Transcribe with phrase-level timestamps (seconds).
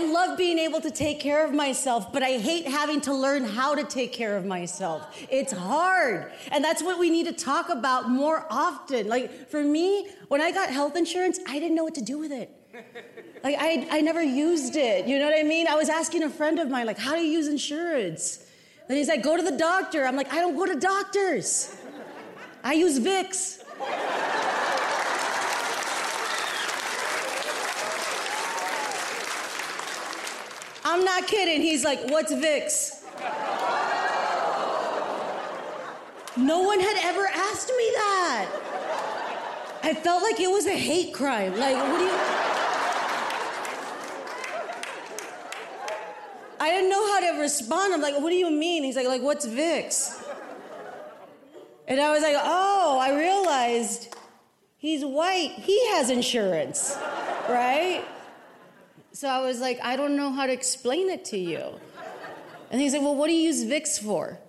[0.00, 3.74] love being able to take care of myself, but I hate having to learn how
[3.74, 5.06] to take care of myself.
[5.30, 6.32] It's hard.
[6.50, 9.08] And that's what we need to talk about more often.
[9.08, 12.32] Like for me, when I got health insurance, I didn't know what to do with
[12.32, 12.50] it.
[13.42, 15.06] Like I, I never used it.
[15.06, 15.66] You know what I mean?
[15.68, 18.44] I was asking a friend of mine, like, how do you use insurance?
[18.88, 20.06] Then he's like, go to the doctor.
[20.06, 21.76] I'm like, I don't go to doctors.
[22.62, 23.63] I use Vicks.
[30.84, 31.62] I'm not kidding.
[31.62, 33.02] He's like, what's Vicks?
[36.36, 38.50] No one had ever asked me that.
[39.82, 41.56] I felt like it was a hate crime.
[41.58, 42.44] Like, what do you.
[46.60, 47.94] I didn't know how to respond.
[47.94, 48.84] I'm like, what do you mean?
[48.84, 50.22] He's like, like, what's Vicks?
[51.86, 54.16] And I was like, oh, I realized
[54.78, 55.52] he's white.
[55.56, 56.96] He has insurance,
[57.48, 58.02] right?
[59.14, 61.78] So I was like, I don't know how to explain it to you.
[62.72, 64.40] And he's like, well, what do you use Vicks for?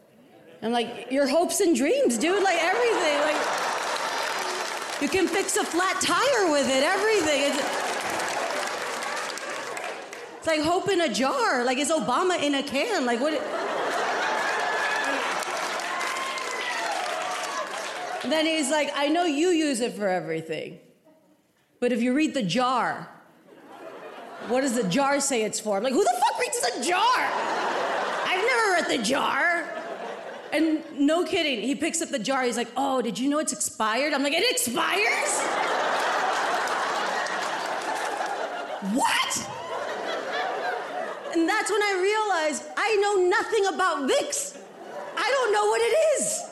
[0.64, 3.20] I'm like, your hopes and dreams, dude, like everything.
[3.22, 3.36] Like,
[5.04, 7.42] you can fix a flat tire with it, everything.
[7.44, 7.60] It's,
[10.40, 11.64] it's like hope in a jar.
[11.64, 13.06] Like, is Obama in a can?
[13.06, 13.34] Like, what?
[18.28, 20.80] Then he's like, I know you use it for everything.
[21.80, 23.12] But if you read the jar,
[24.50, 25.78] what does the jar say it's for?
[25.78, 27.02] I'm like, who the fuck reads the jar?
[28.26, 29.70] I've never read the jar.
[30.52, 32.44] And no kidding, he picks up the jar.
[32.44, 34.14] He's like, oh, did you know it's expired?
[34.14, 35.42] I'm like, it expires?
[38.94, 39.50] what?
[41.34, 44.58] And that's when I realized I know nothing about Vicks.
[45.18, 46.44] I don't know what it is.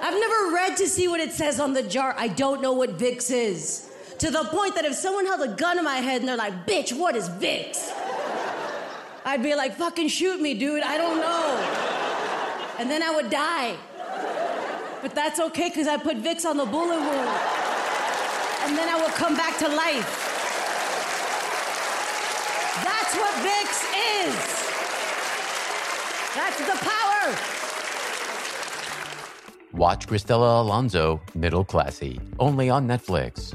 [0.00, 2.14] I've never read to see what it says on the jar.
[2.16, 3.87] I don't know what Vicks is.
[4.18, 6.66] To the point that if someone held a gun to my head and they're like,
[6.66, 7.92] bitch, what is Vicks?
[9.24, 10.82] I'd be like, fucking shoot me, dude.
[10.82, 11.56] I don't know.
[12.78, 13.76] And then I would die.
[15.02, 17.28] But that's okay because I put Vicks on the bullet wound.
[18.64, 20.24] And then I would come back to life.
[22.82, 23.84] That's what Vicks
[24.24, 24.34] is.
[26.34, 27.36] That's the power.
[29.72, 33.54] Watch Cristela Alonzo, Middle Classy, only on Netflix.